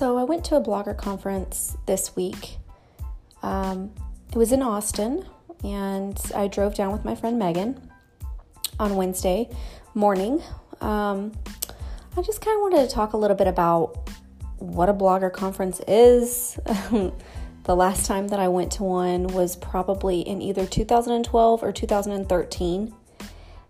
So 0.00 0.16
I 0.16 0.24
went 0.24 0.46
to 0.46 0.56
a 0.56 0.62
blogger 0.62 0.96
conference 0.96 1.76
this 1.84 2.16
week. 2.16 2.56
Um, 3.42 3.90
it 4.30 4.34
was 4.34 4.50
in 4.50 4.62
Austin, 4.62 5.26
and 5.62 6.18
I 6.34 6.48
drove 6.48 6.74
down 6.74 6.90
with 6.90 7.04
my 7.04 7.14
friend 7.14 7.38
Megan 7.38 7.90
on 8.78 8.96
Wednesday 8.96 9.50
morning. 9.92 10.42
Um, 10.80 11.32
I 12.16 12.22
just 12.22 12.40
kind 12.40 12.54
of 12.54 12.62
wanted 12.62 12.88
to 12.88 12.94
talk 12.94 13.12
a 13.12 13.18
little 13.18 13.36
bit 13.36 13.46
about 13.46 14.08
what 14.56 14.88
a 14.88 14.94
blogger 14.94 15.30
conference 15.30 15.82
is. 15.86 16.58
the 16.64 17.76
last 17.76 18.06
time 18.06 18.28
that 18.28 18.40
I 18.40 18.48
went 18.48 18.72
to 18.72 18.84
one 18.84 19.26
was 19.26 19.54
probably 19.54 20.22
in 20.22 20.40
either 20.40 20.64
2012 20.64 21.62
or 21.62 21.72
2013, 21.72 22.94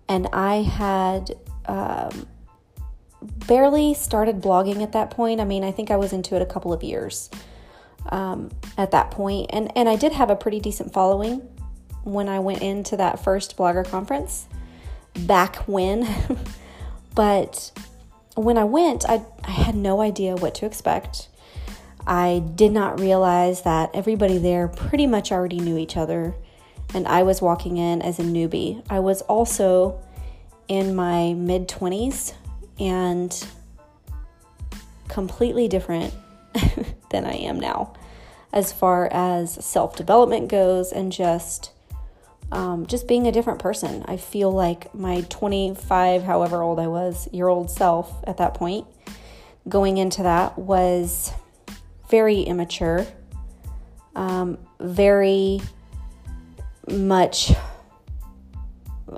and 0.08 0.28
I 0.32 0.62
had 0.62 1.32
um, 1.66 2.28
barely 3.22 3.94
started 3.94 4.40
blogging 4.40 4.82
at 4.82 4.92
that 4.92 5.10
point. 5.10 5.40
I 5.40 5.44
mean, 5.44 5.64
I 5.64 5.72
think 5.72 5.90
I 5.90 5.96
was 5.96 6.12
into 6.12 6.36
it 6.36 6.42
a 6.42 6.46
couple 6.46 6.72
of 6.72 6.82
years 6.82 7.30
um, 8.08 8.50
at 8.76 8.90
that 8.92 9.10
point, 9.10 9.50
and 9.52 9.70
and 9.76 9.88
I 9.88 9.96
did 9.96 10.12
have 10.12 10.30
a 10.30 10.36
pretty 10.36 10.60
decent 10.60 10.92
following 10.92 11.40
when 12.04 12.28
I 12.28 12.38
went 12.38 12.62
into 12.62 12.96
that 12.96 13.22
first 13.22 13.56
blogger 13.56 13.88
conference 13.88 14.46
back 15.26 15.56
when. 15.68 16.08
but 17.14 17.72
when 18.36 18.56
I 18.56 18.64
went, 18.64 19.04
I 19.08 19.22
I 19.44 19.50
had 19.50 19.74
no 19.74 20.00
idea 20.00 20.36
what 20.36 20.54
to 20.56 20.66
expect. 20.66 21.28
I 22.06 22.42
did 22.54 22.72
not 22.72 22.98
realize 22.98 23.62
that 23.62 23.90
everybody 23.92 24.38
there 24.38 24.68
pretty 24.68 25.06
much 25.06 25.30
already 25.30 25.60
knew 25.60 25.76
each 25.76 25.96
other, 25.96 26.34
and 26.94 27.06
I 27.06 27.22
was 27.22 27.42
walking 27.42 27.76
in 27.76 28.00
as 28.00 28.18
a 28.18 28.22
newbie. 28.22 28.82
I 28.88 29.00
was 29.00 29.20
also 29.22 30.00
in 30.68 30.94
my 30.94 31.34
mid 31.34 31.68
20s 31.68 32.32
and 32.80 33.46
completely 35.08 35.68
different 35.68 36.14
than 37.10 37.24
I 37.24 37.34
am 37.34 37.60
now 37.60 37.94
as 38.52 38.72
far 38.72 39.08
as 39.12 39.64
self 39.64 39.96
development 39.96 40.48
goes 40.48 40.92
and 40.92 41.12
just 41.12 41.72
um, 42.52 42.86
just 42.86 43.06
being 43.06 43.26
a 43.26 43.32
different 43.32 43.60
person. 43.60 44.04
I 44.08 44.16
feel 44.16 44.50
like 44.50 44.92
my 44.92 45.24
25, 45.28 46.24
however 46.24 46.62
old 46.62 46.80
I 46.80 46.88
was, 46.88 47.28
year 47.32 47.46
old 47.46 47.70
self 47.70 48.12
at 48.26 48.38
that 48.38 48.54
point, 48.54 48.86
going 49.68 49.98
into 49.98 50.24
that 50.24 50.58
was 50.58 51.32
very 52.10 52.40
immature, 52.40 53.06
um, 54.16 54.58
very 54.80 55.60
much, 56.88 57.52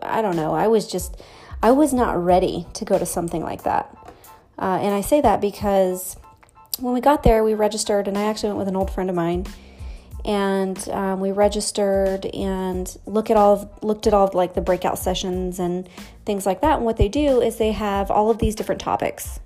I 0.02 0.20
don't 0.20 0.36
know, 0.36 0.52
I 0.54 0.68
was 0.68 0.86
just 0.86 1.18
I 1.62 1.70
was 1.70 1.92
not 1.92 2.22
ready 2.22 2.66
to 2.74 2.84
go 2.84 2.98
to 2.98 3.06
something 3.06 3.42
like 3.42 3.62
that. 3.62 3.96
Uh, 4.58 4.78
and 4.82 4.94
I 4.94 5.00
say 5.00 5.20
that 5.20 5.40
because 5.40 6.16
when 6.80 6.92
we 6.92 7.00
got 7.00 7.22
there, 7.22 7.44
we 7.44 7.54
registered, 7.54 8.08
and 8.08 8.18
I 8.18 8.24
actually 8.24 8.48
went 8.50 8.58
with 8.58 8.68
an 8.68 8.76
old 8.76 8.90
friend 8.90 9.08
of 9.08 9.16
mine, 9.16 9.46
and 10.24 10.88
um, 10.90 11.20
we 11.20 11.32
registered 11.32 12.26
and 12.26 12.96
look 13.06 13.30
at 13.30 13.36
all 13.36 13.54
of, 13.54 13.82
looked 13.82 14.06
at 14.06 14.14
all 14.14 14.26
of, 14.26 14.34
like 14.34 14.54
the 14.54 14.60
breakout 14.60 14.98
sessions 14.98 15.58
and 15.58 15.88
things 16.24 16.46
like 16.46 16.60
that. 16.60 16.76
And 16.76 16.84
what 16.84 16.96
they 16.96 17.08
do 17.08 17.40
is 17.40 17.56
they 17.56 17.72
have 17.72 18.10
all 18.10 18.30
of 18.30 18.38
these 18.38 18.54
different 18.54 18.80
topics. 18.80 19.40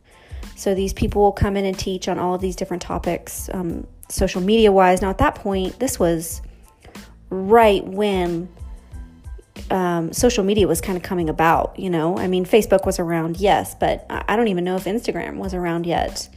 So 0.54 0.74
these 0.74 0.92
people 0.92 1.22
will 1.22 1.32
come 1.32 1.56
in 1.56 1.64
and 1.64 1.78
teach 1.78 2.08
on 2.08 2.18
all 2.18 2.34
of 2.34 2.40
these 2.40 2.56
different 2.56 2.82
topics, 2.82 3.50
um, 3.52 3.86
social 4.08 4.40
media 4.40 4.72
wise. 4.72 5.02
Now 5.02 5.10
at 5.10 5.18
that 5.18 5.34
point, 5.34 5.78
this 5.78 5.98
was 5.98 6.40
right 7.30 7.84
when 7.84 8.48
um, 9.70 10.12
social 10.12 10.44
media 10.44 10.66
was 10.66 10.80
kind 10.80 10.96
of 10.96 11.02
coming 11.02 11.28
about, 11.28 11.78
you 11.78 11.90
know. 11.90 12.18
I 12.18 12.26
mean, 12.26 12.44
Facebook 12.44 12.86
was 12.86 12.98
around, 12.98 13.38
yes, 13.38 13.74
but 13.74 14.06
I 14.08 14.36
don't 14.36 14.48
even 14.48 14.64
know 14.64 14.76
if 14.76 14.84
Instagram 14.84 15.36
was 15.36 15.54
around 15.54 15.86
yet. 15.86 16.28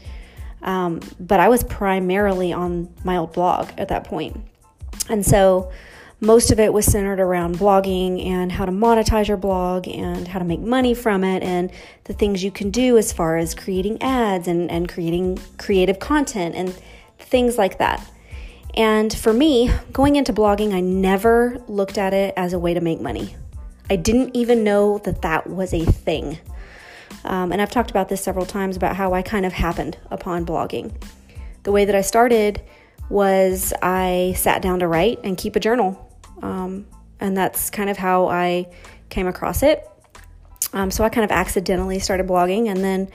Um, 0.61 0.99
but 1.19 1.39
I 1.39 1.49
was 1.49 1.63
primarily 1.63 2.51
on 2.51 2.93
my 3.03 3.17
old 3.17 3.33
blog 3.33 3.69
at 3.77 3.87
that 3.89 4.03
point. 4.03 4.37
And 5.09 5.25
so 5.25 5.71
most 6.21 6.51
of 6.51 6.59
it 6.59 6.73
was 6.73 6.85
centered 6.85 7.19
around 7.19 7.57
blogging 7.57 8.25
and 8.25 8.51
how 8.51 8.65
to 8.65 8.71
monetize 8.71 9.27
your 9.27 9.37
blog 9.37 9.87
and 9.87 10.27
how 10.27 10.39
to 10.39 10.45
make 10.45 10.59
money 10.59 10.93
from 10.93 11.23
it 11.23 11.43
and 11.43 11.71
the 12.05 12.13
things 12.13 12.43
you 12.43 12.51
can 12.51 12.71
do 12.71 12.97
as 12.97 13.13
far 13.13 13.37
as 13.37 13.55
creating 13.55 14.01
ads 14.01 14.47
and, 14.47 14.69
and 14.69 14.89
creating 14.89 15.39
creative 15.57 15.99
content 15.99 16.55
and 16.55 16.73
things 17.19 17.57
like 17.57 17.77
that. 17.77 18.05
And 18.75 19.13
for 19.13 19.33
me, 19.33 19.71
going 19.91 20.15
into 20.15 20.33
blogging, 20.33 20.73
I 20.73 20.79
never 20.79 21.61
looked 21.67 21.97
at 21.97 22.13
it 22.13 22.33
as 22.37 22.53
a 22.53 22.59
way 22.59 22.73
to 22.73 22.81
make 22.81 23.01
money. 23.01 23.35
I 23.89 23.95
didn't 23.95 24.35
even 24.35 24.63
know 24.63 24.99
that 24.99 25.21
that 25.23 25.49
was 25.49 25.73
a 25.73 25.83
thing. 25.83 26.37
Um, 27.25 27.51
and 27.51 27.61
I've 27.61 27.71
talked 27.71 27.89
about 27.89 28.09
this 28.09 28.21
several 28.21 28.45
times 28.45 28.77
about 28.77 28.95
how 28.95 29.13
I 29.13 29.21
kind 29.21 29.45
of 29.45 29.53
happened 29.53 29.97
upon 30.11 30.45
blogging. 30.45 30.93
The 31.63 31.71
way 31.71 31.85
that 31.85 31.95
I 31.95 32.01
started 32.01 32.61
was 33.09 33.73
I 33.81 34.33
sat 34.37 34.61
down 34.61 34.79
to 34.79 34.87
write 34.87 35.19
and 35.23 35.37
keep 35.37 35.55
a 35.55 35.59
journal. 35.59 36.07
Um, 36.41 36.85
and 37.19 37.35
that's 37.35 37.69
kind 37.69 37.89
of 37.89 37.97
how 37.97 38.27
I 38.27 38.67
came 39.09 39.27
across 39.27 39.63
it. 39.63 39.89
Um, 40.71 40.91
so 40.91 41.03
I 41.03 41.09
kind 41.09 41.25
of 41.25 41.31
accidentally 41.31 41.99
started 41.99 42.27
blogging. 42.27 42.69
And 42.69 42.83
then 42.83 43.09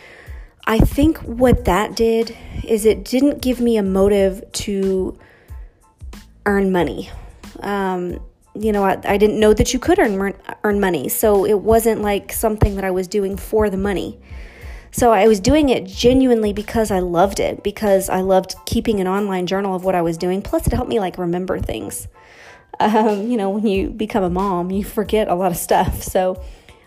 I 0.66 0.78
think 0.78 1.18
what 1.18 1.66
that 1.66 1.94
did 1.94 2.36
is 2.64 2.84
it 2.84 3.04
didn't 3.04 3.40
give 3.40 3.60
me 3.60 3.76
a 3.76 3.82
motive 3.82 4.42
to 4.52 5.18
earn 6.46 6.72
money. 6.72 7.10
Um, 7.60 8.20
you 8.54 8.72
know, 8.72 8.84
I, 8.84 9.00
I, 9.04 9.16
didn't 9.16 9.40
know 9.40 9.52
that 9.52 9.72
you 9.72 9.78
could 9.78 9.98
earn 9.98 10.34
earn 10.62 10.80
money, 10.80 11.08
so 11.08 11.44
it 11.44 11.60
wasn't 11.60 12.02
like 12.02 12.32
something 12.32 12.76
that 12.76 12.84
I 12.84 12.90
was 12.90 13.08
doing 13.08 13.36
for 13.36 13.68
the 13.68 13.76
money. 13.76 14.18
So 14.90 15.12
I 15.12 15.26
was 15.26 15.40
doing 15.40 15.70
it 15.70 15.86
genuinely 15.86 16.52
because 16.52 16.92
I 16.92 17.00
loved 17.00 17.40
it, 17.40 17.64
because 17.64 18.08
I 18.08 18.20
loved 18.20 18.54
keeping 18.64 19.00
an 19.00 19.08
online 19.08 19.46
journal 19.46 19.74
of 19.74 19.84
what 19.84 19.96
I 19.96 20.02
was 20.02 20.16
doing. 20.16 20.40
Plus, 20.40 20.68
it 20.68 20.72
helped 20.72 20.88
me 20.88 21.00
like 21.00 21.18
remember 21.18 21.58
things. 21.58 22.08
Um, 22.80 23.28
you 23.28 23.36
know, 23.36 23.50
when 23.50 23.68
you 23.68 23.90
become 23.90 24.24
a 24.24 24.28
mom, 24.28 24.72
you 24.72 24.82
forget 24.82 25.28
a 25.28 25.36
lot 25.36 25.52
of 25.52 25.56
stuff. 25.56 26.02
So 26.02 26.42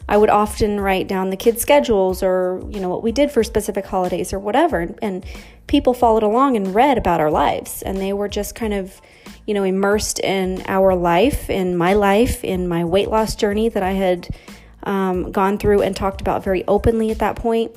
I 0.09 0.18
would 0.18 0.29
often 0.29 0.79
write 0.79 1.07
down 1.07 1.29
the 1.29 1.38
kids' 1.38 1.62
schedules 1.62 2.23
or, 2.23 2.63
you 2.69 2.79
know, 2.79 2.90
what 2.90 3.03
we 3.03 3.12
did 3.12 3.31
for 3.31 3.44
specific 3.44 3.85
holidays 3.85 4.31
or 4.31 4.40
whatever. 4.40 4.79
And, 4.79 5.00
and 5.01 5.25
people 5.68 5.94
followed 5.94 6.23
along 6.23 6.56
and 6.56 6.73
read 6.73 6.97
about 6.97 7.19
our 7.19 7.31
lives. 7.31 7.81
And 7.81 7.97
they 7.97 8.13
were 8.13 8.29
just 8.29 8.56
kind 8.56 8.73
of, 8.73 9.01
you 9.45 9.53
know, 9.53 9.63
immersed 9.63 10.19
in 10.19 10.63
our 10.68 10.95
life, 10.95 11.50
in 11.50 11.75
my 11.75 11.94
life, 11.94 12.44
in 12.44 12.68
my 12.68 12.85
weight 12.85 13.09
loss 13.09 13.35
journey 13.35 13.69
that 13.69 13.84
I 13.84 13.91
had 13.91 14.29
um, 14.84 15.31
gone 15.31 15.57
through 15.57 15.81
and 15.81 15.95
talked 15.95 16.22
about 16.22 16.44
very 16.44 16.63
openly 16.68 17.12
at 17.12 17.19
that 17.19 17.35
point, 17.35 17.75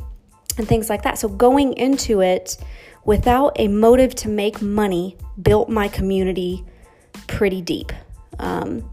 and 0.59 0.69
things 0.69 0.91
like 0.91 1.03
that. 1.03 1.19
So 1.19 1.29
going 1.29 1.73
into 1.75 2.21
it 2.21 2.57
without 3.05 3.53
a 3.57 3.67
motive 3.69 4.15
to 4.15 4.29
make 4.29 4.61
money 4.61 5.17
built 5.41 5.69
my 5.69 5.89
community 5.89 6.65
pretty 7.27 7.63
deep. 7.63 7.93
Um, 8.39 8.90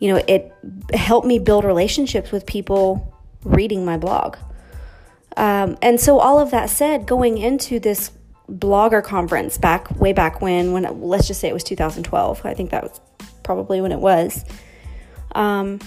you 0.00 0.12
know, 0.12 0.22
it 0.26 0.52
helped 0.94 1.26
me 1.26 1.38
build 1.38 1.64
relationships 1.64 2.32
with 2.32 2.46
people 2.46 3.14
reading 3.44 3.84
my 3.84 3.96
blog. 3.96 4.36
Um, 5.36 5.78
and 5.80 6.00
so, 6.00 6.18
all 6.18 6.40
of 6.40 6.50
that 6.50 6.70
said, 6.70 7.06
going 7.06 7.38
into 7.38 7.78
this 7.78 8.10
blogger 8.50 9.04
conference 9.04 9.58
back 9.58 10.00
way 10.00 10.12
back 10.12 10.40
when, 10.40 10.72
when 10.72 11.00
let's 11.00 11.28
just 11.28 11.40
say 11.40 11.48
it 11.48 11.54
was 11.54 11.62
2012, 11.62 12.44
I 12.44 12.54
think 12.54 12.70
that 12.70 12.82
was 12.82 13.00
probably 13.44 13.80
when 13.80 13.92
it 13.92 14.00
was. 14.00 14.44
Um, 15.32 15.78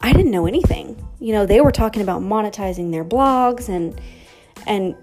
I 0.00 0.12
didn't 0.12 0.32
know 0.32 0.46
anything. 0.46 1.02
You 1.18 1.32
know, 1.32 1.46
they 1.46 1.60
were 1.60 1.72
talking 1.72 2.02
about 2.02 2.20
monetizing 2.20 2.90
their 2.90 3.04
blogs 3.04 3.68
and 3.68 3.98
and 4.66 4.94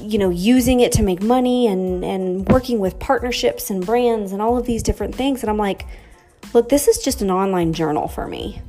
you 0.00 0.18
know 0.18 0.30
using 0.30 0.80
it 0.80 0.92
to 0.92 1.02
make 1.02 1.22
money 1.22 1.66
and 1.66 2.04
and 2.04 2.48
working 2.48 2.78
with 2.78 2.98
partnerships 2.98 3.70
and 3.70 3.84
brands 3.84 4.32
and 4.32 4.40
all 4.40 4.56
of 4.56 4.64
these 4.64 4.82
different 4.82 5.14
things. 5.14 5.42
And 5.42 5.50
I'm 5.50 5.58
like, 5.58 5.84
Look, 6.54 6.68
this 6.68 6.88
is 6.88 6.98
just 6.98 7.22
an 7.22 7.30
online 7.30 7.72
journal 7.72 8.08
for 8.08 8.26
me. 8.26 8.62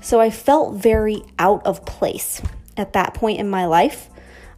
So 0.00 0.20
I 0.20 0.30
felt 0.30 0.76
very 0.76 1.22
out 1.38 1.66
of 1.66 1.84
place 1.84 2.40
at 2.76 2.92
that 2.94 3.14
point 3.14 3.40
in 3.40 3.50
my 3.50 3.66
life. 3.66 4.08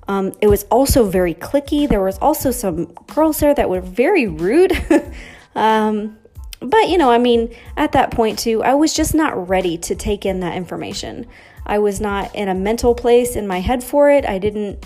Um, 0.08 0.32
it 0.40 0.49
was 0.49 0.64
also 0.64 1.08
very 1.08 1.34
cliquey. 1.34 1.88
There 1.88 2.02
was 2.02 2.19
also 2.19 2.50
some 2.50 2.87
girls 3.14 3.40
there 3.40 3.55
that 3.55 3.69
were 3.69 3.81
very 3.81 4.26
rude. 4.26 4.73
um, 5.55 6.19
but, 6.61 6.88
you 6.88 6.99
know, 6.99 7.11
I 7.11 7.19
mean, 7.19 7.55
at 7.76 7.93
that 7.93 8.11
point 8.11 8.38
too, 8.38 8.62
I 8.62 8.75
was 8.75 8.93
just 8.93 9.14
not 9.14 9.49
ready 9.49 9.79
to 9.79 9.94
take 9.94 10.26
in 10.26 10.40
that 10.40 10.56
information. 10.56 11.26
I 11.64 11.79
was 11.79 12.00
not 12.00 12.34
in 12.34 12.49
a 12.49 12.55
mental 12.55 12.94
place 12.94 13.37
in 13.37 13.46
my 13.46 13.61
head 13.61 13.82
for 13.82 14.11
it. 14.11 14.26
I 14.26 14.38
didn't 14.38 14.84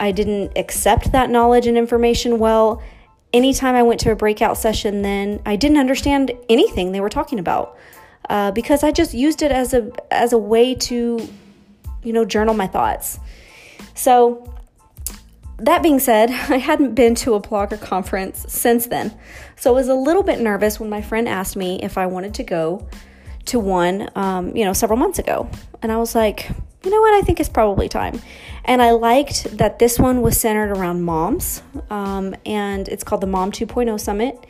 I 0.00 0.10
didn't 0.10 0.58
accept 0.58 1.12
that 1.12 1.30
knowledge 1.30 1.68
and 1.68 1.78
information 1.78 2.40
well 2.40 2.82
anytime 3.32 3.74
I 3.74 3.82
went 3.82 4.00
to 4.00 4.10
a 4.10 4.16
breakout 4.16 4.58
session, 4.58 5.02
then 5.02 5.40
I 5.46 5.56
didn't 5.56 5.78
understand 5.78 6.32
anything 6.48 6.92
they 6.92 7.00
were 7.00 7.08
talking 7.08 7.38
about 7.38 7.76
uh, 8.28 8.50
because 8.52 8.82
I 8.82 8.92
just 8.92 9.14
used 9.14 9.42
it 9.42 9.52
as 9.52 9.74
a 9.74 9.90
as 10.12 10.32
a 10.32 10.38
way 10.38 10.74
to, 10.74 11.28
you 12.02 12.12
know, 12.12 12.24
journal 12.24 12.54
my 12.54 12.66
thoughts. 12.66 13.18
So. 13.94 14.48
That 15.58 15.80
being 15.80 16.00
said, 16.00 16.30
I 16.48 16.56
hadn't 16.56 16.96
been 16.96 17.14
to 17.16 17.34
a 17.34 17.40
blogger 17.40 17.80
conference 17.80 18.46
since 18.48 18.86
then. 18.86 19.16
So 19.54 19.70
I 19.70 19.74
was 19.74 19.86
a 19.86 19.94
little 19.94 20.24
bit 20.24 20.40
nervous 20.40 20.80
when 20.80 20.90
my 20.90 21.02
friend 21.02 21.28
asked 21.28 21.54
me 21.54 21.78
if 21.80 21.96
I 21.96 22.06
wanted 22.06 22.34
to 22.34 22.42
go 22.42 22.88
to 23.44 23.60
one, 23.60 24.08
um, 24.16 24.56
you 24.56 24.64
know, 24.64 24.72
several 24.72 24.98
months 24.98 25.20
ago. 25.20 25.48
And 25.80 25.92
I 25.92 25.98
was 25.98 26.16
like, 26.16 26.48
you 26.84 26.90
know 26.90 27.00
what, 27.00 27.14
I 27.14 27.22
think 27.22 27.40
it's 27.40 27.48
probably 27.48 27.88
time. 27.88 28.20
And 28.64 28.80
I 28.82 28.92
liked 28.92 29.56
that 29.58 29.78
this 29.78 29.98
one 29.98 30.22
was 30.22 30.40
centered 30.40 30.70
around 30.70 31.02
moms, 31.02 31.62
um, 31.90 32.34
and 32.46 32.88
it's 32.88 33.04
called 33.04 33.20
the 33.20 33.26
Mom 33.26 33.52
2.0 33.52 33.98
Summit. 34.00 34.46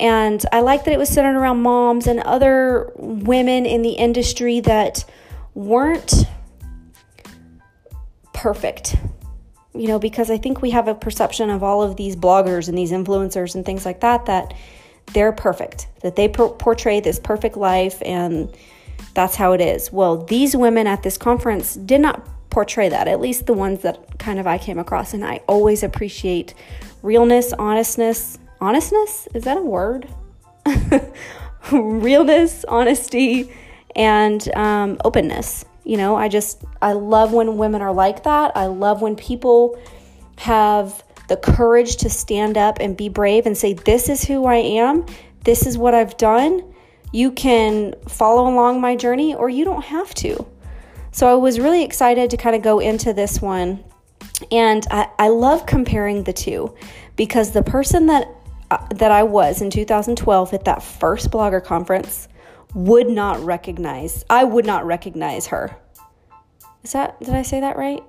And 0.00 0.44
I 0.52 0.60
like 0.60 0.84
that 0.84 0.92
it 0.92 0.98
was 0.98 1.08
centered 1.08 1.36
around 1.36 1.62
moms 1.62 2.06
and 2.06 2.20
other 2.20 2.92
women 2.96 3.66
in 3.66 3.82
the 3.82 3.92
industry 3.92 4.60
that 4.60 5.04
weren't 5.54 6.26
perfect. 8.32 8.96
You 9.74 9.88
know, 9.88 9.98
because 9.98 10.30
I 10.30 10.38
think 10.38 10.62
we 10.62 10.70
have 10.70 10.88
a 10.88 10.94
perception 10.94 11.50
of 11.50 11.62
all 11.62 11.82
of 11.82 11.96
these 11.96 12.16
bloggers 12.16 12.68
and 12.68 12.76
these 12.76 12.90
influencers 12.90 13.54
and 13.54 13.64
things 13.64 13.84
like 13.84 14.00
that 14.00 14.26
that 14.26 14.54
they're 15.12 15.32
perfect, 15.32 15.88
that 16.02 16.16
they 16.16 16.28
portray 16.28 17.00
this 17.00 17.18
perfect 17.18 17.56
life 17.56 18.02
and 18.04 18.52
that's 19.14 19.36
how 19.36 19.52
it 19.52 19.60
is. 19.60 19.92
Well, 19.92 20.24
these 20.24 20.56
women 20.56 20.86
at 20.86 21.02
this 21.02 21.18
conference 21.18 21.74
did 21.74 22.00
not 22.00 22.26
portray 22.50 22.88
that, 22.88 23.08
at 23.08 23.20
least 23.20 23.46
the 23.46 23.52
ones 23.52 23.82
that 23.82 24.18
kind 24.18 24.38
of 24.38 24.46
I 24.46 24.58
came 24.58 24.78
across. 24.78 25.14
And 25.14 25.24
I 25.24 25.40
always 25.46 25.82
appreciate 25.82 26.54
realness, 27.02 27.52
honestness. 27.52 28.38
Honestness? 28.60 29.28
Is 29.34 29.44
that 29.44 29.56
a 29.56 29.62
word? 29.62 30.08
realness, 31.72 32.64
honesty, 32.66 33.52
and 33.94 34.48
um, 34.54 34.98
openness. 35.04 35.64
You 35.84 35.96
know, 35.96 36.16
I 36.16 36.28
just, 36.28 36.64
I 36.82 36.92
love 36.92 37.32
when 37.32 37.56
women 37.56 37.82
are 37.82 37.92
like 37.92 38.24
that. 38.24 38.52
I 38.56 38.66
love 38.66 39.00
when 39.00 39.16
people 39.16 39.78
have 40.38 41.02
the 41.28 41.36
courage 41.36 41.96
to 41.98 42.10
stand 42.10 42.58
up 42.58 42.78
and 42.80 42.96
be 42.96 43.08
brave 43.08 43.46
and 43.46 43.56
say, 43.56 43.72
This 43.74 44.08
is 44.08 44.24
who 44.24 44.46
I 44.46 44.56
am, 44.56 45.06
this 45.44 45.66
is 45.66 45.78
what 45.78 45.94
I've 45.94 46.16
done. 46.16 46.62
You 47.12 47.32
can 47.32 47.94
follow 48.08 48.52
along 48.52 48.80
my 48.80 48.96
journey 48.96 49.34
or 49.34 49.48
you 49.48 49.64
don't 49.64 49.84
have 49.84 50.14
to. 50.16 50.46
So 51.10 51.28
I 51.28 51.34
was 51.34 51.58
really 51.58 51.82
excited 51.82 52.30
to 52.30 52.36
kind 52.36 52.54
of 52.54 52.62
go 52.62 52.78
into 52.78 53.12
this 53.12 53.40
one. 53.40 53.82
And 54.52 54.86
I, 54.90 55.08
I 55.18 55.28
love 55.28 55.66
comparing 55.66 56.24
the 56.24 56.32
two 56.32 56.76
because 57.16 57.50
the 57.52 57.62
person 57.62 58.06
that 58.06 58.28
uh, 58.70 58.86
that 58.96 59.10
I 59.10 59.22
was 59.22 59.62
in 59.62 59.70
2012 59.70 60.52
at 60.52 60.64
that 60.66 60.82
first 60.82 61.30
blogger 61.30 61.64
conference 61.64 62.28
would 62.74 63.08
not 63.08 63.40
recognize 63.40 64.24
I 64.28 64.44
would 64.44 64.66
not 64.66 64.84
recognize 64.84 65.46
her. 65.46 65.74
Is 66.84 66.92
that 66.92 67.18
did 67.20 67.34
I 67.34 67.42
say 67.42 67.60
that 67.60 67.76
right? 67.76 68.04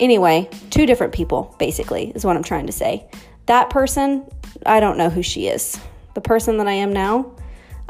Anyway, 0.00 0.48
two 0.70 0.86
different 0.86 1.12
people 1.12 1.54
basically 1.58 2.12
is 2.14 2.24
what 2.24 2.36
I'm 2.36 2.42
trying 2.42 2.66
to 2.66 2.72
say. 2.72 3.08
That 3.46 3.70
person, 3.70 4.24
I 4.64 4.80
don't 4.80 4.98
know 4.98 5.10
who 5.10 5.22
she 5.22 5.48
is. 5.48 5.78
The 6.14 6.20
person 6.20 6.56
that 6.58 6.66
I 6.66 6.72
am 6.72 6.92
now, 6.92 7.34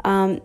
um, 0.05 0.39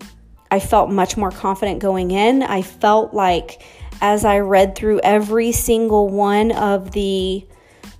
I 0.51 0.59
felt 0.59 0.91
much 0.91 1.17
more 1.17 1.31
confident 1.31 1.79
going 1.79 2.11
in. 2.11 2.43
I 2.43 2.63
felt 2.63 3.15
like 3.15 3.63
as 4.01 4.25
I 4.25 4.39
read 4.39 4.75
through 4.75 5.01
every 5.01 5.53
single 5.53 6.09
one 6.09 6.51
of 6.51 6.91
the 6.93 7.47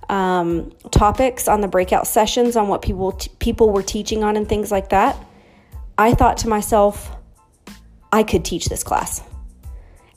um, 0.09 0.73
topics 0.89 1.47
on 1.47 1.61
the 1.61 1.69
breakout 1.69 2.07
sessions 2.07 2.57
on 2.57 2.67
what 2.67 2.81
people 2.81 3.13
t- 3.13 3.31
people 3.39 3.69
were 3.69 3.83
teaching 3.83 4.23
on 4.23 4.35
and 4.35 4.49
things 4.49 4.71
like 4.71 4.89
that, 4.89 5.15
I 5.97 6.13
thought 6.13 6.37
to 6.37 6.49
myself, 6.49 7.15
I 8.11 8.23
could 8.23 8.43
teach 8.43 8.65
this 8.65 8.83
class. 8.83 9.23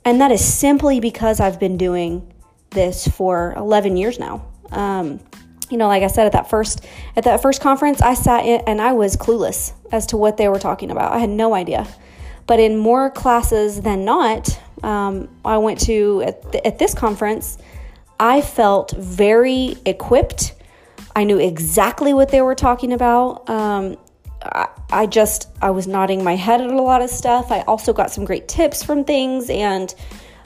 And 0.04 0.20
that 0.20 0.32
is 0.32 0.44
simply 0.44 0.98
because 0.98 1.38
I've 1.38 1.60
been 1.60 1.76
doing 1.76 2.32
this 2.70 3.06
for 3.06 3.54
11 3.56 3.96
years 3.96 4.18
now. 4.18 4.44
Um, 4.72 5.20
you 5.70 5.76
know, 5.76 5.86
like 5.86 6.02
I 6.02 6.08
said 6.08 6.26
at 6.26 6.32
that 6.32 6.50
first 6.50 6.84
at 7.16 7.24
that 7.24 7.42
first 7.42 7.60
conference, 7.60 8.00
I 8.00 8.14
sat 8.14 8.44
in 8.44 8.62
and 8.66 8.80
I 8.80 8.92
was 8.94 9.16
clueless 9.16 9.72
as 9.94 10.06
to 10.06 10.16
what 10.16 10.36
they 10.36 10.48
were 10.48 10.58
talking 10.58 10.90
about. 10.90 11.12
I 11.12 11.18
had 11.18 11.30
no 11.30 11.54
idea. 11.54 11.86
But 12.46 12.58
in 12.58 12.76
more 12.76 13.10
classes 13.10 13.80
than 13.80 14.04
not, 14.04 14.58
um, 14.82 15.28
I 15.44 15.58
went 15.58 15.80
to 15.82 16.22
at, 16.26 16.52
th- 16.52 16.64
at 16.64 16.78
this 16.78 16.94
conference, 16.94 17.58
I 18.18 18.40
felt 18.42 18.90
very 18.90 19.76
equipped. 19.86 20.54
I 21.16 21.22
knew 21.24 21.38
exactly 21.38 22.12
what 22.12 22.30
they 22.30 22.42
were 22.42 22.56
talking 22.56 22.92
about. 22.92 23.48
Um, 23.48 23.96
I, 24.42 24.68
I 24.90 25.06
just 25.06 25.48
I 25.62 25.70
was 25.70 25.86
nodding 25.86 26.24
my 26.24 26.36
head 26.36 26.60
at 26.60 26.70
a 26.70 26.82
lot 26.82 27.00
of 27.00 27.08
stuff. 27.08 27.52
I 27.52 27.60
also 27.62 27.92
got 27.92 28.10
some 28.10 28.24
great 28.24 28.48
tips 28.48 28.82
from 28.82 29.04
things, 29.04 29.48
and 29.48 29.94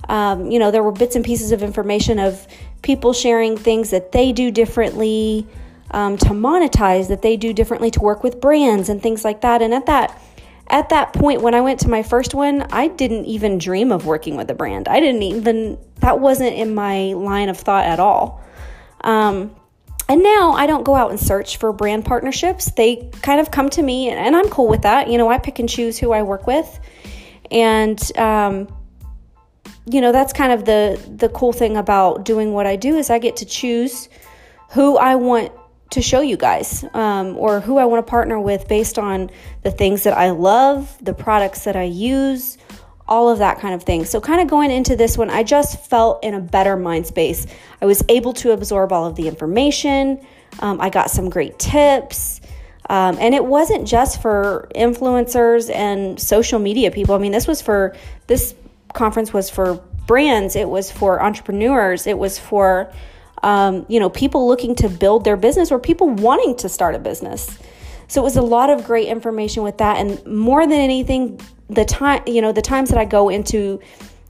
um, 0.08 0.50
you 0.50 0.58
know 0.58 0.70
there 0.70 0.82
were 0.82 0.92
bits 0.92 1.16
and 1.16 1.24
pieces 1.24 1.52
of 1.52 1.62
information 1.62 2.18
of 2.18 2.46
people 2.82 3.12
sharing 3.12 3.56
things 3.56 3.90
that 3.90 4.12
they 4.12 4.30
do 4.30 4.50
differently 4.52 5.46
um, 5.90 6.16
to 6.18 6.28
monetize, 6.28 7.08
that 7.08 7.22
they 7.22 7.36
do 7.36 7.52
differently 7.52 7.90
to 7.92 8.00
work 8.00 8.22
with 8.22 8.40
brands 8.40 8.88
and 8.88 9.02
things 9.02 9.24
like 9.24 9.40
that. 9.42 9.62
And 9.62 9.72
at 9.72 9.86
that 9.86 10.20
at 10.70 10.90
that 10.90 11.14
point 11.14 11.40
when 11.40 11.54
I 11.54 11.62
went 11.62 11.80
to 11.80 11.88
my 11.88 12.02
first 12.02 12.34
one, 12.34 12.62
I 12.70 12.88
didn't 12.88 13.24
even 13.24 13.58
dream 13.58 13.90
of 13.90 14.04
working 14.04 14.36
with 14.36 14.50
a 14.50 14.54
brand. 14.54 14.86
I 14.86 15.00
didn't 15.00 15.22
even 15.22 15.78
that 16.00 16.20
wasn't 16.20 16.54
in 16.54 16.74
my 16.74 17.14
line 17.14 17.48
of 17.48 17.58
thought 17.58 17.86
at 17.86 17.98
all. 18.00 18.42
Um, 19.00 19.54
and 20.08 20.22
now 20.22 20.52
I 20.52 20.66
don't 20.66 20.84
go 20.84 20.94
out 20.94 21.10
and 21.10 21.20
search 21.20 21.58
for 21.58 21.72
brand 21.72 22.04
partnerships. 22.04 22.70
They 22.72 23.10
kind 23.20 23.40
of 23.40 23.50
come 23.50 23.68
to 23.70 23.82
me, 23.82 24.08
and 24.08 24.34
I'm 24.34 24.48
cool 24.48 24.68
with 24.68 24.82
that. 24.82 25.08
You 25.08 25.18
know, 25.18 25.28
I 25.28 25.38
pick 25.38 25.58
and 25.58 25.68
choose 25.68 25.98
who 25.98 26.12
I 26.12 26.22
work 26.22 26.46
with, 26.46 26.80
and 27.50 28.00
um, 28.16 28.68
you 29.84 30.00
know 30.00 30.12
that's 30.12 30.32
kind 30.32 30.52
of 30.52 30.64
the 30.64 30.98
the 31.14 31.28
cool 31.28 31.52
thing 31.52 31.76
about 31.76 32.24
doing 32.24 32.52
what 32.52 32.66
I 32.66 32.76
do 32.76 32.96
is 32.96 33.10
I 33.10 33.18
get 33.18 33.36
to 33.38 33.44
choose 33.44 34.08
who 34.70 34.96
I 34.96 35.16
want 35.16 35.52
to 35.90 36.02
show 36.02 36.20
you 36.20 36.36
guys 36.36 36.84
um, 36.92 37.36
or 37.36 37.60
who 37.60 37.78
I 37.78 37.86
want 37.86 38.04
to 38.06 38.10
partner 38.10 38.38
with 38.38 38.68
based 38.68 38.98
on 38.98 39.30
the 39.62 39.70
things 39.70 40.04
that 40.04 40.16
I 40.16 40.30
love, 40.30 40.96
the 41.00 41.14
products 41.14 41.64
that 41.64 41.76
I 41.76 41.84
use, 41.84 42.58
all 43.08 43.30
of 43.30 43.38
that 43.38 43.58
kind 43.58 43.74
of 43.74 43.82
thing. 43.82 44.04
So, 44.04 44.20
kind 44.20 44.40
of 44.40 44.48
going 44.48 44.70
into 44.70 44.96
this 44.96 45.16
one, 45.16 45.30
I 45.30 45.42
just 45.42 45.86
felt 45.86 46.22
in 46.22 46.34
a 46.34 46.40
better 46.40 46.76
mind 46.76 47.06
space. 47.06 47.46
I 47.80 47.86
was 47.86 48.02
able 48.08 48.34
to 48.34 48.52
absorb 48.52 48.92
all 48.92 49.06
of 49.06 49.16
the 49.16 49.28
information, 49.28 50.24
um, 50.60 50.80
I 50.80 50.90
got 50.90 51.10
some 51.10 51.30
great 51.30 51.58
tips. 51.58 52.40
Um, 52.90 53.18
and 53.20 53.34
it 53.34 53.44
wasn't 53.44 53.86
just 53.86 54.22
for 54.22 54.70
influencers 54.74 55.70
and 55.74 56.18
social 56.18 56.58
media 56.58 56.90
people. 56.90 57.14
I 57.14 57.18
mean, 57.18 57.32
this 57.32 57.46
was 57.46 57.60
for 57.60 57.94
this 58.28 58.54
conference 58.94 59.30
was 59.30 59.50
for 59.50 59.74
brands, 60.06 60.56
it 60.56 60.68
was 60.68 60.90
for 60.90 61.22
entrepreneurs, 61.22 62.06
it 62.06 62.16
was 62.16 62.38
for 62.38 62.90
um, 63.42 63.86
you 63.88 64.00
know, 64.00 64.10
people 64.10 64.46
looking 64.46 64.74
to 64.76 64.88
build 64.88 65.24
their 65.24 65.36
business 65.36 65.70
or 65.70 65.78
people 65.78 66.08
wanting 66.08 66.56
to 66.56 66.68
start 66.68 66.94
a 66.94 66.98
business. 66.98 67.58
So 68.08 68.20
it 68.20 68.24
was 68.24 68.36
a 68.36 68.42
lot 68.42 68.70
of 68.70 68.84
great 68.84 69.08
information 69.08 69.62
with 69.62 69.78
that. 69.78 69.98
And 69.98 70.24
more 70.26 70.66
than 70.66 70.78
anything, 70.80 71.40
the 71.68 71.84
time, 71.84 72.22
you 72.26 72.40
know, 72.40 72.52
the 72.52 72.62
times 72.62 72.88
that 72.90 72.98
I 72.98 73.04
go 73.04 73.28
into 73.28 73.80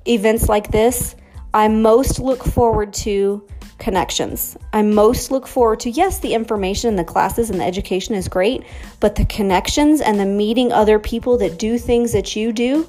events 0.06 0.48
like 0.48 0.70
this, 0.70 1.14
I 1.54 1.68
most 1.68 2.18
look 2.18 2.42
forward 2.42 2.92
to 2.94 3.46
connections. 3.78 4.56
I 4.72 4.82
most 4.82 5.30
look 5.30 5.46
forward 5.46 5.80
to, 5.80 5.90
yes, 5.90 6.18
the 6.18 6.34
information 6.34 6.88
and 6.88 6.98
the 6.98 7.04
classes 7.04 7.50
and 7.50 7.60
the 7.60 7.64
education 7.64 8.14
is 8.14 8.28
great, 8.28 8.64
but 8.98 9.14
the 9.14 9.24
connections 9.26 10.00
and 10.00 10.18
the 10.18 10.26
meeting 10.26 10.72
other 10.72 10.98
people 10.98 11.38
that 11.38 11.58
do 11.58 11.78
things 11.78 12.12
that 12.12 12.34
you 12.34 12.52
do 12.52 12.88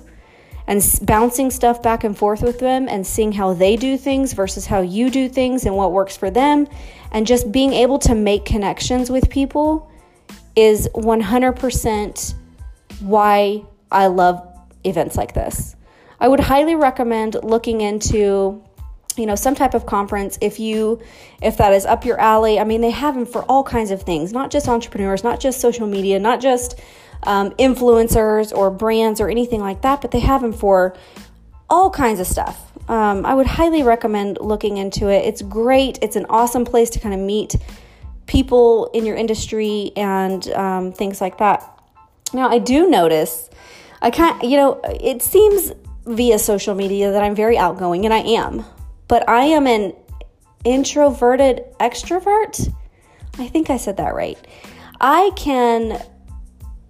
and 0.70 1.00
bouncing 1.02 1.50
stuff 1.50 1.82
back 1.82 2.04
and 2.04 2.16
forth 2.16 2.44
with 2.44 2.60
them 2.60 2.88
and 2.88 3.06
seeing 3.06 3.32
how 3.32 3.54
they 3.54 3.76
do 3.76 3.98
things 3.98 4.34
versus 4.34 4.68
how 4.68 4.82
you 4.82 5.10
do 5.10 5.28
things 5.28 5.66
and 5.66 5.76
what 5.76 5.92
works 5.92 6.16
for 6.16 6.30
them 6.30 6.68
and 7.12 7.26
just 7.26 7.52
being 7.52 7.74
able 7.74 7.98
to 7.98 8.14
make 8.14 8.46
connections 8.46 9.10
with 9.10 9.32
people 9.32 9.92
is 10.56 10.88
100% 10.94 12.36
why 13.00 13.66
I 13.92 14.08
love 14.08 14.48
events 14.84 15.18
like 15.18 15.34
this. 15.34 15.76
I 16.20 16.28
would 16.28 16.40
highly 16.40 16.76
recommend 16.76 17.36
looking 17.44 17.82
into 17.82 18.64
you 19.18 19.26
know 19.26 19.36
some 19.36 19.56
type 19.56 19.74
of 19.74 19.88
conference 19.88 20.38
if 20.40 20.60
you 20.60 21.02
if 21.42 21.58
that 21.58 21.74
is 21.74 21.86
up 21.86 22.06
your 22.06 22.18
alley 22.22 22.58
i 22.60 22.64
mean 22.64 22.80
they 22.80 22.92
have 22.92 23.16
them 23.16 23.26
for 23.26 23.42
all 23.46 23.64
kinds 23.64 23.92
of 23.92 24.04
things 24.04 24.32
not 24.32 24.50
just 24.50 24.70
entrepreneurs 24.70 25.24
not 25.24 25.40
just 25.42 25.60
social 25.60 25.88
media 25.88 26.20
not 26.20 26.40
just 26.40 26.80
um, 27.24 27.52
influencers 27.52 28.56
or 28.56 28.72
brands 28.72 29.20
or 29.22 29.30
anything 29.30 29.62
like 29.62 29.82
that, 29.82 30.02
but 30.02 30.12
they 30.12 30.20
have 30.20 30.42
them 30.42 30.54
for 30.54 30.96
all 31.70 31.90
kinds 31.90 32.20
of 32.20 32.28
stuff. 32.28 32.72
Um, 32.90 33.26
I 33.26 33.36
would 33.36 33.46
highly 33.46 33.84
recommend 33.84 34.40
looking 34.42 34.78
into 34.78 35.10
it. 35.10 35.26
It's 35.26 35.42
great. 35.42 36.00
It's 36.02 36.16
an 36.16 36.26
awesome 36.30 36.66
place 36.66 36.90
to 36.92 37.00
kind 37.00 37.14
of 37.14 37.20
meet 37.20 37.56
people 38.26 38.90
in 38.94 39.06
your 39.06 39.16
industry 39.16 39.92
and 39.96 40.48
um, 40.50 40.92
things 40.92 41.22
like 41.22 41.38
that. 41.38 41.64
Now, 42.34 42.50
I 42.50 42.60
do 42.60 42.90
notice, 42.90 43.50
I 44.02 44.12
kind, 44.12 44.42
you 44.44 44.58
know, 44.58 44.82
it 44.84 45.22
seems 45.22 45.72
via 46.06 46.40
social 46.40 46.74
media 46.74 47.12
that 47.12 47.22
I'm 47.22 47.36
very 47.36 47.58
outgoing, 47.58 48.06
and 48.06 48.14
I 48.14 48.20
am, 48.20 48.66
but 49.08 49.28
I 49.30 49.46
am 49.46 49.68
an 49.68 49.94
introverted 50.64 51.64
extrovert. 51.80 52.74
I 53.38 53.48
think 53.48 53.70
I 53.70 53.78
said 53.78 53.98
that 53.98 54.14
right. 54.14 54.38
I 55.00 55.32
can 55.36 56.02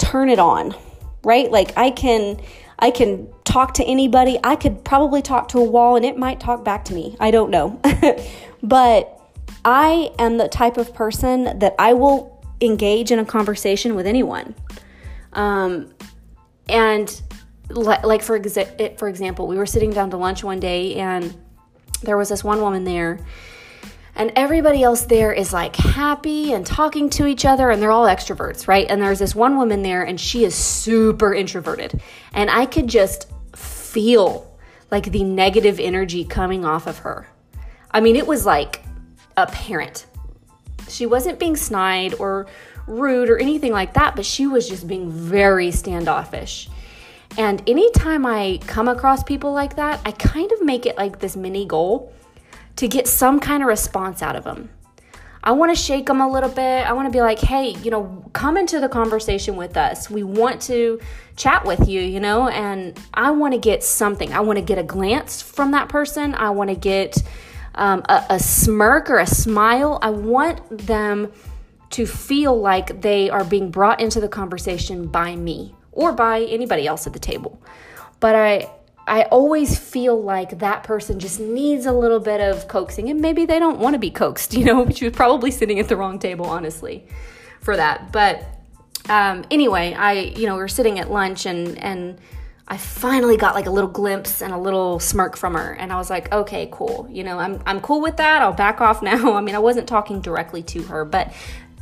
turn 0.10 0.30
it 0.30 0.40
on, 0.40 0.76
right? 1.24 1.52
Like 1.52 1.78
I 1.78 1.92
can 1.92 2.42
I 2.80 2.90
can 2.90 3.28
talk 3.44 3.76
to 3.76 3.84
anybody. 3.84 4.40
I 4.44 4.56
could 4.56 4.84
probably 4.84 5.22
talk 5.22 5.50
to 5.50 5.60
a 5.60 5.64
wall 5.64 5.96
and 5.96 6.06
it 6.06 6.18
might 6.18 6.40
talk 6.40 6.64
back 6.64 6.86
to 6.86 6.94
me. 6.94 7.16
I 7.20 7.30
don't 7.30 7.52
know. 7.52 7.80
but 8.64 9.20
I 9.64 10.12
am 10.18 10.38
the 10.38 10.48
type 10.48 10.78
of 10.78 10.94
person 10.96 11.60
that 11.60 11.76
I 11.78 11.94
will 11.94 12.44
engage 12.60 13.12
in 13.12 13.20
a 13.20 13.26
conversation 13.26 13.96
with 13.96 14.08
anyone. 14.08 14.56
Um, 15.34 15.94
and 16.68 17.22
like 17.70 18.24
for 18.24 18.40
exa- 18.40 18.98
for 18.98 19.08
example, 19.08 19.46
we 19.48 19.58
were 19.58 19.68
sitting 19.68 19.92
down 19.92 20.10
to 20.10 20.18
lunch 20.18 20.44
one 20.44 20.60
day 20.60 20.96
and 20.96 21.38
there 22.02 22.18
was 22.18 22.30
this 22.30 22.44
one 22.44 22.62
woman 22.62 22.84
there 22.84 23.20
and 24.20 24.34
everybody 24.36 24.84
else 24.84 25.04
there 25.04 25.32
is 25.32 25.54
like 25.54 25.78
happy 25.78 26.52
and 26.52 26.66
talking 26.66 27.10
to 27.10 27.26
each 27.26 27.46
other 27.46 27.70
and 27.70 27.82
they're 27.82 27.90
all 27.90 28.06
extroverts, 28.06 28.68
right? 28.68 28.86
And 28.90 29.02
there's 29.02 29.20
this 29.20 29.34
one 29.34 29.56
woman 29.56 29.82
there 29.82 30.04
and 30.04 30.20
she 30.20 30.44
is 30.44 30.54
super 30.54 31.34
introverted. 31.34 32.02
And 32.34 32.52
I 32.52 32.66
could 32.66 32.88
just 32.88 33.32
feel 33.56 34.46
like 34.92 35.06
the 35.06 35.24
negative 35.24 35.80
energy 35.80 36.26
coming 36.26 36.66
off 36.66 36.86
of 36.86 36.98
her. 37.00 37.30
I 37.92 38.02
mean, 38.02 38.18
it 38.18 38.28
was 38.28 38.46
like 38.46 38.84
apparent. 39.38 40.06
She 40.90 41.06
wasn't 41.06 41.40
being 41.40 41.56
snide 41.56 42.14
or 42.16 42.48
rude 42.88 43.30
or 43.30 43.38
anything 43.38 43.72
like 43.72 43.94
that, 43.94 44.18
but 44.18 44.26
she 44.26 44.48
was 44.48 44.68
just 44.68 44.86
being 44.86 45.10
very 45.10 45.72
standoffish. 45.72 46.70
And 47.38 47.64
anytime 47.70 48.26
I 48.26 48.60
come 48.68 48.90
across 48.90 49.24
people 49.24 49.54
like 49.54 49.78
that, 49.78 50.02
I 50.04 50.12
kind 50.12 50.52
of 50.52 50.62
make 50.62 50.86
it 50.86 50.98
like 50.98 51.20
this 51.20 51.38
mini 51.38 51.66
goal 51.66 52.12
to 52.80 52.88
get 52.88 53.10
some 53.10 53.42
kind 53.42 53.62
of 53.62 53.68
response 53.68 54.22
out 54.22 54.38
of 54.38 54.46
them. 54.46 54.70
I 55.44 55.52
want 55.52 55.76
to 55.76 55.82
shake 55.82 56.06
them 56.06 56.22
a 56.22 56.30
little 56.30 56.50
bit. 56.50 56.88
I 56.88 56.94
want 56.94 57.08
to 57.08 57.12
be 57.12 57.22
like, 57.22 57.40
hey, 57.40 57.72
you 57.84 57.92
know, 57.92 58.24
come 58.32 58.56
into 58.56 58.80
the 58.80 58.88
conversation 58.88 59.58
with 59.58 59.76
us. 59.76 60.10
We 60.10 60.24
want 60.24 60.62
to 60.64 61.02
chat 61.36 61.66
with 61.66 61.90
you, 61.90 62.00
you 62.00 62.22
know, 62.22 62.48
and 62.48 62.98
I 63.14 63.32
want 63.32 63.54
to 63.54 63.60
get 63.60 63.84
something. 63.84 64.32
I 64.32 64.40
want 64.40 64.60
to 64.60 64.64
get 64.64 64.78
a 64.78 64.84
glance 64.84 65.42
from 65.42 65.72
that 65.72 65.90
person. 65.90 66.34
I 66.36 66.52
want 66.52 66.70
to 66.70 66.76
get 66.78 67.22
um, 67.76 68.02
a, 68.08 68.24
a 68.30 68.40
smirk 68.40 69.10
or 69.10 69.20
a 69.20 69.28
smile. 69.28 70.00
I 70.02 70.12
want 70.12 70.78
them 70.78 71.34
to 71.90 72.06
feel 72.06 72.58
like 72.58 73.02
they 73.02 73.30
are 73.30 73.44
being 73.44 73.72
brought 73.72 74.00
into 74.00 74.22
the 74.22 74.30
conversation 74.30 75.08
by 75.08 75.36
me 75.36 75.76
or 75.92 76.14
by 76.14 76.44
anybody 76.44 76.88
else 76.88 77.08
at 77.08 77.12
the 77.12 77.20
table. 77.20 77.62
But 78.22 78.36
I, 78.36 78.70
I 79.10 79.24
always 79.24 79.78
feel 79.78 80.22
like 80.22 80.60
that 80.60 80.84
person 80.84 81.20
just 81.20 81.40
needs 81.40 81.88
a 81.88 81.92
little 81.92 82.20
bit 82.20 82.40
of 82.40 82.68
coaxing, 82.68 83.10
and 83.10 83.20
maybe 83.20 83.46
they 83.46 83.58
don't 83.58 83.80
want 83.80 83.96
to 83.96 84.00
be 84.00 84.12
coaxed, 84.12 84.54
you 84.58 84.66
know, 84.66 84.90
she 84.90 85.06
was 85.06 85.16
probably 85.16 85.52
sitting 85.52 85.80
at 85.80 85.88
the 85.90 85.98
wrong 85.98 86.20
table, 86.20 86.46
honestly, 86.46 87.08
for 87.60 87.76
that. 87.76 88.12
But 88.12 88.46
um, 89.10 89.46
anyway, 89.50 89.94
I, 89.94 90.14
you 90.14 90.46
know, 90.46 90.54
we 90.54 90.60
were 90.60 90.68
sitting 90.68 91.00
at 91.00 91.12
lunch 91.12 91.46
and, 91.46 91.78
and, 91.80 92.20
I 92.72 92.78
finally 92.78 93.36
got 93.36 93.56
like 93.56 93.66
a 93.66 93.72
little 93.72 93.90
glimpse 93.90 94.44
and 94.44 94.54
a 94.54 94.58
little 94.58 95.00
smirk 95.00 95.36
from 95.36 95.56
her 95.56 95.74
and 95.74 95.92
I 95.92 95.96
was 95.96 96.12
like, 96.12 96.32
"Okay, 96.32 96.70
cool. 96.72 97.08
You 97.10 97.24
know, 97.24 97.40
I'm 97.40 97.64
I'm 97.66 97.82
cool 97.82 98.00
with 98.00 98.18
that. 98.18 98.44
I'll 98.44 98.54
back 98.54 98.80
off 98.80 99.02
now." 99.02 99.34
I 99.40 99.42
mean, 99.42 99.56
I 99.56 99.60
wasn't 99.60 99.88
talking 99.88 100.22
directly 100.22 100.62
to 100.62 100.84
her, 100.84 101.04
but 101.04 101.34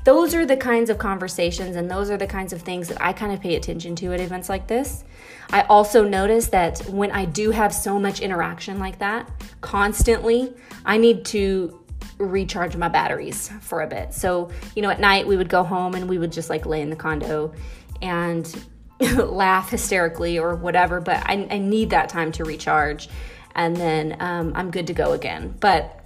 those 0.08 0.34
are 0.34 0.46
the 0.46 0.56
kinds 0.56 0.90
of 0.90 0.98
conversations 0.98 1.76
and 1.76 1.92
those 1.92 2.10
are 2.10 2.16
the 2.16 2.26
kinds 2.26 2.54
of 2.54 2.62
things 2.62 2.88
that 2.88 2.98
I 3.02 3.12
kind 3.12 3.34
of 3.34 3.42
pay 3.42 3.58
attention 3.58 3.94
to 3.98 4.14
at 4.14 4.22
events 4.22 4.48
like 4.48 4.66
this. 4.66 5.04
I 5.50 5.64
also 5.64 6.08
notice 6.08 6.48
that 6.48 6.80
when 6.88 7.12
I 7.12 7.26
do 7.26 7.52
have 7.52 7.74
so 7.74 8.00
much 8.00 8.22
interaction 8.22 8.80
like 8.80 9.00
that 9.00 9.30
constantly, 9.60 10.54
I 10.86 10.96
need 10.96 11.26
to 11.26 11.84
recharge 12.20 12.78
my 12.78 12.88
batteries 12.88 13.52
for 13.60 13.82
a 13.82 13.88
bit. 13.88 14.14
So, 14.14 14.50
you 14.78 14.82
know, 14.82 14.90
at 14.90 15.02
night 15.02 15.28
we 15.28 15.36
would 15.36 15.50
go 15.50 15.62
home 15.62 15.94
and 15.94 16.08
we 16.08 16.18
would 16.18 16.32
just 16.32 16.50
like 16.50 16.66
lay 16.66 16.80
in 16.80 16.90
the 16.90 16.96
condo 16.96 17.54
and 18.02 18.66
laugh 19.18 19.72
hysterically 19.72 20.40
or 20.40 20.56
whatever, 20.56 21.02
but 21.02 21.18
I, 21.26 21.50
I, 21.52 21.58
need 21.58 21.90
that 21.90 22.08
time 22.08 22.32
to 22.32 22.46
recharge 22.46 23.10
and 23.56 23.76
then 23.76 24.16
um, 24.22 24.54
I'm 24.56 24.72
good 24.72 24.88
to 24.88 24.94
go 24.94 25.12
again. 25.12 25.54
But 25.60 25.97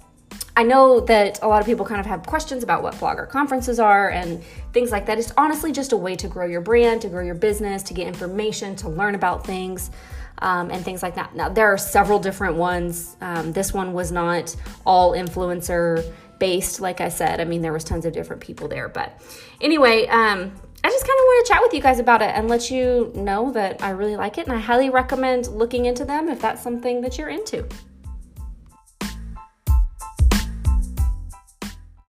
I 0.56 0.64
know 0.64 1.00
that 1.00 1.42
a 1.42 1.48
lot 1.48 1.60
of 1.60 1.66
people 1.66 1.86
kind 1.86 2.00
of 2.00 2.06
have 2.06 2.26
questions 2.26 2.62
about 2.62 2.82
what 2.82 2.94
blogger 2.94 3.28
conferences 3.28 3.80
are 3.80 4.10
and 4.10 4.42
things 4.72 4.90
like 4.90 5.06
that. 5.06 5.18
It's 5.18 5.32
honestly 5.36 5.72
just 5.72 5.92
a 5.92 5.96
way 5.96 6.14
to 6.16 6.28
grow 6.28 6.46
your 6.46 6.60
brand, 6.60 7.02
to 7.02 7.08
grow 7.08 7.24
your 7.24 7.34
business, 7.34 7.82
to 7.84 7.94
get 7.94 8.06
information, 8.06 8.76
to 8.76 8.88
learn 8.88 9.14
about 9.14 9.46
things. 9.46 9.90
Um, 10.38 10.72
and 10.72 10.84
things 10.84 11.04
like 11.04 11.14
that. 11.14 11.36
Now, 11.36 11.48
there 11.50 11.72
are 11.72 11.78
several 11.78 12.18
different 12.18 12.56
ones. 12.56 13.16
Um, 13.20 13.52
this 13.52 13.72
one 13.72 13.92
was 13.92 14.10
not 14.10 14.56
all 14.84 15.12
influencer 15.12 16.04
based, 16.40 16.80
like 16.80 17.00
I 17.00 17.10
said. 17.10 17.40
I 17.40 17.44
mean, 17.44 17.62
there 17.62 17.72
was 17.72 17.84
tons 17.84 18.04
of 18.06 18.12
different 18.12 18.42
people 18.42 18.66
there. 18.66 18.88
But 18.88 19.22
anyway, 19.60 20.08
um, 20.08 20.52
I 20.82 20.88
just 20.88 21.06
kind 21.06 21.16
of 21.16 21.24
want 21.24 21.46
to 21.46 21.52
chat 21.52 21.62
with 21.62 21.72
you 21.74 21.80
guys 21.80 22.00
about 22.00 22.22
it 22.22 22.32
and 22.34 22.48
let 22.48 22.72
you 22.72 23.12
know 23.14 23.52
that 23.52 23.80
I 23.84 23.90
really 23.90 24.16
like 24.16 24.36
it. 24.38 24.48
And 24.48 24.56
I 24.56 24.58
highly 24.58 24.90
recommend 24.90 25.46
looking 25.46 25.86
into 25.86 26.04
them 26.04 26.28
if 26.28 26.40
that's 26.40 26.60
something 26.60 27.02
that 27.02 27.18
you're 27.18 27.28
into. 27.28 27.68